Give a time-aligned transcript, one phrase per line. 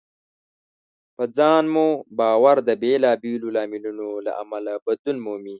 [1.15, 1.87] په ځان مو
[2.19, 5.49] باور د بېلابېلو لاملونو له امله بدلون مومي.